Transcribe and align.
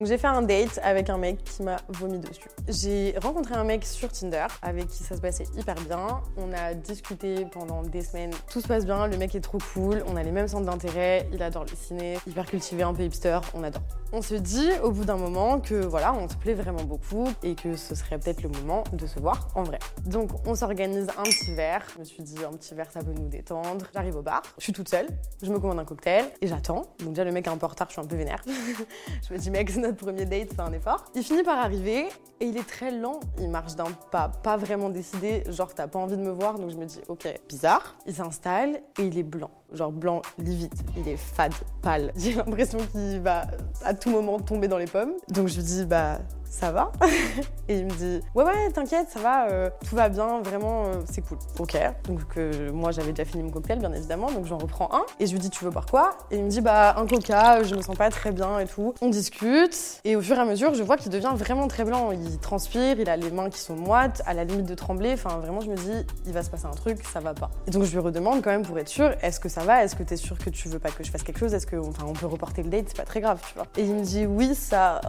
J'ai 0.00 0.18
fait 0.18 0.26
un 0.26 0.42
date 0.42 0.80
avec 0.82 1.08
un 1.08 1.18
mec 1.18 1.44
qui 1.44 1.62
m'a 1.62 1.76
vomi 1.88 2.18
dessus. 2.18 2.48
J'ai 2.66 3.14
rencontré 3.22 3.54
un 3.54 3.62
mec 3.62 3.84
sur 3.84 4.10
Tinder 4.10 4.48
avec 4.60 4.88
qui 4.88 5.04
ça 5.04 5.14
se 5.14 5.20
passait 5.20 5.46
hyper 5.56 5.76
bien. 5.86 6.20
On 6.36 6.52
a 6.52 6.74
discuté 6.74 7.46
pendant 7.52 7.82
des 7.82 8.02
semaines. 8.02 8.32
Tout 8.50 8.60
se 8.60 8.66
passe 8.66 8.86
bien, 8.86 9.06
le 9.06 9.16
mec 9.16 9.36
est 9.36 9.40
trop 9.40 9.58
cool, 9.72 10.02
on 10.08 10.16
a 10.16 10.24
les 10.24 10.32
mêmes 10.32 10.48
centres 10.48 10.66
d'intérêt, 10.66 11.28
il 11.32 11.40
adore 11.44 11.62
le 11.62 11.76
ciné, 11.76 12.18
hyper 12.26 12.46
cultivé, 12.46 12.82
un 12.82 12.92
peu 12.92 13.04
hipster, 13.04 13.38
on 13.54 13.62
adore. 13.62 13.82
On 14.12 14.20
se 14.20 14.34
dit 14.34 14.68
au 14.82 14.90
bout 14.90 15.04
d'un 15.04 15.16
moment 15.16 15.60
que 15.60 15.76
voilà, 15.76 16.12
on 16.12 16.28
se 16.28 16.34
plaît 16.34 16.54
vraiment 16.54 16.82
beaucoup 16.82 17.28
et 17.44 17.54
que 17.54 17.76
ce 17.76 17.94
serait 17.94 18.18
peut-être 18.18 18.42
le 18.42 18.48
moment 18.48 18.82
de 18.92 19.06
se 19.06 19.20
voir 19.20 19.48
en 19.54 19.62
vrai. 19.62 19.78
Donc 20.06 20.30
on 20.44 20.56
s'organise 20.56 21.06
un 21.16 21.22
petit 21.22 21.54
verre. 21.54 21.86
Je 21.94 22.00
me 22.00 22.04
suis 22.04 22.24
dit 22.24 22.44
un 22.44 22.52
petit 22.56 22.74
verre 22.74 22.90
ça 22.90 22.98
peut 22.98 23.12
nous 23.12 23.28
détendre. 23.28 23.86
J'arrive 23.94 24.16
au 24.16 24.22
bar, 24.22 24.42
je 24.58 24.64
suis 24.64 24.72
toute 24.72 24.88
seule, 24.88 25.06
je 25.40 25.52
me 25.52 25.60
commande 25.60 25.78
un 25.78 25.84
cocktail 25.84 26.24
et 26.40 26.48
j'attends. 26.48 26.82
Donc 26.98 27.10
déjà 27.10 27.22
le 27.22 27.30
mec 27.30 27.46
est 27.46 27.50
un 27.50 27.56
peu 27.56 27.66
en 27.66 27.68
retard, 27.68 27.86
je 27.90 27.92
suis 27.92 28.02
un 28.02 28.06
peu 28.06 28.16
vénère. 28.16 28.42
je 29.28 29.32
me 29.32 29.38
dis 29.38 29.52
mec, 29.52 29.70
notre 29.84 29.96
premier 29.96 30.24
date, 30.24 30.48
c'est 30.50 30.60
un 30.60 30.72
effort. 30.72 31.04
Il 31.14 31.22
finit 31.22 31.42
par 31.42 31.58
arriver 31.58 32.06
et 32.40 32.46
il 32.46 32.56
est 32.56 32.66
très 32.66 32.90
lent. 32.90 33.20
Il 33.38 33.48
marche 33.48 33.74
d'un 33.74 33.86
pas, 34.10 34.28
pas 34.28 34.56
vraiment 34.56 34.88
décidé, 34.88 35.44
genre 35.48 35.72
t'as 35.74 35.86
pas 35.86 35.98
envie 35.98 36.16
de 36.16 36.22
me 36.22 36.30
voir, 36.30 36.58
donc 36.58 36.70
je 36.70 36.76
me 36.76 36.84
dis 36.86 37.00
ok, 37.08 37.28
bizarre. 37.48 37.96
Il 38.06 38.14
s'installe 38.14 38.80
et 38.98 39.02
il 39.02 39.18
est 39.18 39.22
blanc, 39.22 39.50
genre 39.72 39.92
blanc 39.92 40.22
livide. 40.38 40.74
Il 40.96 41.08
est 41.08 41.16
fade, 41.16 41.54
pâle. 41.82 42.12
J'ai 42.16 42.34
l'impression 42.34 42.78
qu'il 42.92 43.20
va 43.20 43.46
à 43.84 43.94
tout 43.94 44.10
moment 44.10 44.40
tomber 44.40 44.68
dans 44.68 44.78
les 44.78 44.86
pommes. 44.86 45.12
Donc 45.28 45.48
je 45.48 45.56
lui 45.56 45.62
dis 45.62 45.84
bah 45.84 46.18
ça 46.54 46.70
va 46.70 46.92
Et 47.68 47.78
il 47.78 47.86
me 47.86 47.90
dit 47.90 48.20
ouais 48.34 48.44
ouais 48.44 48.70
t'inquiète 48.72 49.08
ça 49.08 49.20
va, 49.20 49.48
euh, 49.48 49.70
tout 49.88 49.96
va 49.96 50.08
bien, 50.08 50.40
vraiment 50.42 50.84
euh, 50.84 50.94
c'est 51.10 51.22
cool. 51.22 51.38
Ok, 51.58 51.76
donc 52.06 52.20
euh, 52.36 52.70
moi 52.72 52.90
j'avais 52.92 53.12
déjà 53.12 53.24
fini 53.24 53.42
mon 53.42 53.50
cocktail 53.50 53.78
bien 53.78 53.92
évidemment, 53.92 54.30
donc 54.30 54.44
j'en 54.44 54.58
reprends 54.58 54.90
un. 54.92 55.02
Et 55.18 55.26
je 55.26 55.32
lui 55.32 55.38
dis 55.38 55.50
tu 55.50 55.64
veux 55.64 55.70
boire 55.70 55.86
quoi? 55.86 56.10
Et 56.30 56.36
il 56.36 56.44
me 56.44 56.50
dit 56.50 56.60
bah 56.60 56.94
un 56.98 57.06
coca, 57.06 57.62
je 57.62 57.74
me 57.74 57.80
sens 57.80 57.96
pas 57.96 58.10
très 58.10 58.32
bien 58.32 58.58
et 58.58 58.66
tout. 58.66 58.94
On 59.00 59.08
discute. 59.08 60.00
Et 60.04 60.14
au 60.14 60.20
fur 60.20 60.36
et 60.36 60.40
à 60.40 60.44
mesure 60.44 60.74
je 60.74 60.82
vois 60.82 60.96
qu'il 60.96 61.10
devient 61.10 61.32
vraiment 61.34 61.66
très 61.66 61.84
blanc, 61.84 62.12
il 62.12 62.38
transpire, 62.38 63.00
il 63.00 63.08
a 63.08 63.16
les 63.16 63.30
mains 63.30 63.48
qui 63.48 63.58
sont 63.58 63.76
moites, 63.76 64.22
à 64.26 64.34
la 64.34 64.44
limite 64.44 64.66
de 64.66 64.74
trembler, 64.74 65.14
enfin 65.14 65.38
vraiment 65.38 65.60
je 65.60 65.70
me 65.70 65.76
dis 65.76 66.06
il 66.26 66.32
va 66.32 66.42
se 66.42 66.50
passer 66.50 66.66
un 66.66 66.74
truc, 66.76 67.02
ça 67.04 67.20
va 67.20 67.32
pas. 67.34 67.50
Et 67.66 67.70
donc 67.70 67.84
je 67.84 67.92
lui 67.92 67.98
redemande 67.98 68.42
quand 68.42 68.50
même 68.50 68.62
pour 68.62 68.78
être 68.78 68.88
sûr, 68.88 69.10
est-ce 69.22 69.40
que 69.40 69.48
ça 69.48 69.62
va? 69.62 69.82
Est-ce 69.82 69.96
que 69.96 70.02
t'es 70.02 70.16
sûr 70.16 70.38
que 70.38 70.50
tu 70.50 70.68
veux 70.68 70.78
pas 70.78 70.90
que 70.90 71.02
je 71.02 71.10
fasse 71.10 71.22
quelque 71.22 71.38
chose? 71.38 71.54
Est-ce 71.54 71.66
que 71.66 71.76
enfin, 71.76 72.04
on 72.06 72.12
peut 72.12 72.26
reporter 72.26 72.62
le 72.62 72.68
date? 72.68 72.84
C'est 72.88 72.96
pas 72.96 73.04
très 73.04 73.22
grave, 73.22 73.40
tu 73.48 73.54
vois. 73.54 73.66
Et 73.78 73.82
il 73.82 73.94
me 73.94 74.04
dit 74.04 74.26
oui 74.26 74.54
ça 74.54 75.00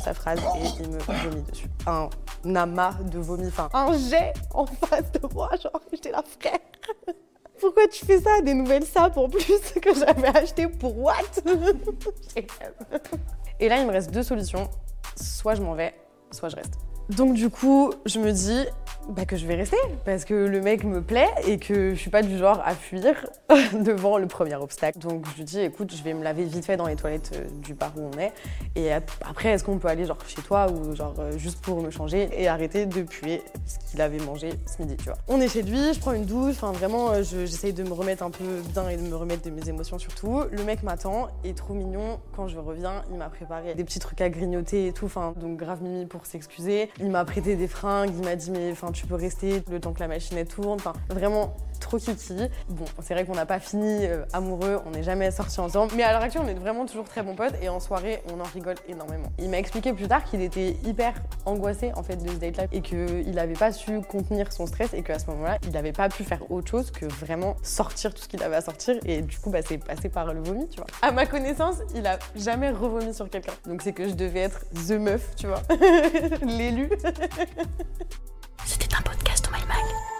sa 0.00 0.14
phrase 0.18 0.40
et 0.40 0.82
il 0.82 0.90
me 0.90 0.98
vomit 0.98 1.42
dessus. 1.42 1.68
Un 1.86 2.08
amas 2.54 2.94
de 3.02 3.18
vomi, 3.18 3.46
enfin 3.48 3.68
un 3.72 3.96
jet 3.96 4.32
en 4.52 4.66
face 4.66 5.10
de 5.12 5.20
moi, 5.34 5.50
genre 5.62 5.80
j'étais 5.92 6.10
la 6.10 6.22
frère. 6.22 6.58
Pourquoi 7.60 7.88
tu 7.88 8.06
fais 8.06 8.20
ça 8.20 8.40
Des 8.42 8.54
nouvelles 8.54 8.84
sapes 8.84 9.16
en 9.16 9.28
plus 9.28 9.60
que 9.82 9.94
j'avais 9.94 10.28
acheté 10.28 10.68
pour 10.68 10.96
what? 10.98 11.14
Et 13.60 13.68
là, 13.68 13.80
il 13.80 13.86
me 13.86 13.92
reste 13.92 14.12
deux 14.12 14.22
solutions. 14.22 14.68
Soit 15.16 15.56
je 15.56 15.62
m'en 15.62 15.74
vais, 15.74 15.94
soit 16.30 16.48
je 16.48 16.56
reste. 16.56 16.74
Donc 17.10 17.34
du 17.34 17.50
coup, 17.50 17.92
je 18.06 18.20
me 18.20 18.30
dis 18.30 18.64
bah, 19.08 19.24
que 19.24 19.36
je 19.36 19.46
vais 19.46 19.54
rester 19.54 19.76
parce 20.04 20.24
que 20.24 20.34
le 20.34 20.60
mec 20.60 20.84
me 20.84 21.00
plaît 21.00 21.28
et 21.46 21.58
que 21.58 21.94
je 21.94 21.98
suis 21.98 22.10
pas 22.10 22.22
du 22.22 22.36
genre 22.36 22.60
à 22.64 22.74
fuir 22.74 23.26
devant 23.72 24.18
le 24.18 24.26
premier 24.26 24.54
obstacle. 24.56 24.98
Donc 24.98 25.24
je 25.32 25.38
lui 25.38 25.44
dis 25.44 25.60
écoute, 25.60 25.94
je 25.96 26.02
vais 26.02 26.12
me 26.12 26.22
laver 26.22 26.44
vite 26.44 26.64
fait 26.64 26.76
dans 26.76 26.86
les 26.86 26.96
toilettes 26.96 27.32
euh, 27.34 27.46
du 27.62 27.72
bar 27.72 27.92
où 27.96 28.10
on 28.14 28.18
est 28.18 28.32
et 28.76 28.92
après 28.92 29.50
est-ce 29.50 29.64
qu'on 29.64 29.78
peut 29.78 29.88
aller 29.88 30.04
genre 30.04 30.18
chez 30.26 30.42
toi 30.42 30.70
ou 30.70 30.94
genre 30.94 31.14
euh, 31.18 31.38
juste 31.38 31.60
pour 31.60 31.80
me 31.80 31.90
changer 31.90 32.28
et 32.36 32.48
arrêter 32.48 32.84
de 32.84 33.02
puer 33.02 33.42
ce 33.64 33.90
qu'il 33.90 34.00
avait 34.02 34.18
mangé 34.18 34.50
ce 34.66 34.82
midi, 34.82 34.96
tu 34.96 35.04
vois. 35.04 35.16
On 35.26 35.40
est 35.40 35.48
chez 35.48 35.62
lui, 35.62 35.94
je 35.94 36.00
prends 36.00 36.12
une 36.12 36.26
douche, 36.26 36.56
enfin 36.56 36.72
vraiment 36.72 37.10
euh, 37.10 37.22
j'essaye 37.22 37.72
de 37.72 37.84
me 37.84 37.92
remettre 37.92 38.22
un 38.22 38.30
peu 38.30 38.44
bien 38.72 38.88
et 38.90 38.98
de 38.98 39.02
me 39.02 39.16
remettre 39.16 39.42
de 39.42 39.50
mes 39.50 39.66
émotions 39.68 39.98
surtout. 39.98 40.42
Le 40.50 40.64
mec 40.64 40.82
m'attend 40.82 41.28
et 41.44 41.54
trop 41.54 41.72
mignon, 41.72 42.20
quand 42.36 42.48
je 42.48 42.58
reviens, 42.58 43.02
il 43.10 43.16
m'a 43.16 43.30
préparé 43.30 43.74
des 43.74 43.84
petits 43.84 44.00
trucs 44.00 44.20
à 44.20 44.28
grignoter 44.28 44.88
et 44.88 44.92
tout, 44.92 45.06
enfin 45.06 45.32
donc 45.36 45.56
grave 45.56 45.82
mimi 45.82 46.04
pour 46.04 46.26
s'excuser. 46.26 46.90
Il 47.00 47.10
m'a 47.10 47.24
prêté 47.24 47.56
des 47.56 47.68
fringues, 47.68 48.12
il 48.14 48.24
m'a 48.24 48.36
dit 48.36 48.50
mais 48.50 48.70
enfin 48.70 48.92
tu 48.98 49.06
peux 49.06 49.14
rester 49.14 49.62
le 49.70 49.78
temps 49.78 49.92
que 49.92 50.00
la 50.00 50.08
machine 50.08 50.44
tourne. 50.44 50.78
Enfin, 50.80 50.92
vraiment 51.08 51.54
trop 51.78 51.98
kiki. 51.98 52.34
Bon, 52.68 52.84
c'est 53.00 53.14
vrai 53.14 53.24
qu'on 53.24 53.34
n'a 53.34 53.46
pas 53.46 53.60
fini 53.60 54.06
euh, 54.06 54.24
amoureux, 54.32 54.80
on 54.84 54.90
n'est 54.90 55.04
jamais 55.04 55.30
sortis 55.30 55.60
ensemble, 55.60 55.92
mais 55.96 56.02
à 56.02 56.12
l'heure 56.12 56.22
actuelle, 56.22 56.42
on 56.44 56.48
est 56.48 56.54
vraiment 56.54 56.84
toujours 56.84 57.04
très 57.04 57.22
bons 57.22 57.36
potes 57.36 57.54
et 57.62 57.68
en 57.68 57.78
soirée, 57.78 58.20
on 58.34 58.40
en 58.40 58.44
rigole 58.44 58.74
énormément. 58.88 59.32
Il 59.38 59.48
m'a 59.50 59.58
expliqué 59.58 59.92
plus 59.92 60.08
tard 60.08 60.24
qu'il 60.24 60.42
était 60.42 60.76
hyper 60.84 61.14
angoissé 61.46 61.92
en 61.94 62.02
fait 62.02 62.16
de 62.16 62.28
ce 62.28 62.34
date-là 62.34 62.64
et 62.72 62.82
qu'il 62.82 63.30
n'avait 63.30 63.54
pas 63.54 63.70
su 63.70 64.00
contenir 64.00 64.52
son 64.52 64.66
stress 64.66 64.92
et 64.92 65.02
qu'à 65.02 65.20
ce 65.20 65.26
moment-là, 65.30 65.58
il 65.62 65.70
n'avait 65.70 65.92
pas 65.92 66.08
pu 66.08 66.24
faire 66.24 66.50
autre 66.50 66.68
chose 66.68 66.90
que 66.90 67.06
vraiment 67.06 67.54
sortir 67.62 68.12
tout 68.12 68.22
ce 68.22 68.28
qu'il 68.28 68.42
avait 68.42 68.56
à 68.56 68.60
sortir 68.60 68.96
et 69.06 69.22
du 69.22 69.38
coup, 69.38 69.50
bah, 69.50 69.60
c'est 69.64 69.78
passé 69.78 70.08
par 70.08 70.32
le 70.32 70.40
vomi, 70.40 70.68
tu 70.68 70.78
vois. 70.78 70.86
À 71.02 71.12
ma 71.12 71.26
connaissance, 71.26 71.76
il 71.94 72.04
a 72.06 72.18
jamais 72.34 72.70
revomi 72.70 73.14
sur 73.14 73.30
quelqu'un. 73.30 73.52
Donc 73.66 73.82
c'est 73.82 73.92
que 73.92 74.08
je 74.08 74.14
devais 74.14 74.40
être 74.40 74.64
the 74.88 74.92
meuf, 74.92 75.36
tu 75.36 75.46
vois, 75.46 75.62
l'élu. 76.42 76.90
back. 79.78 80.17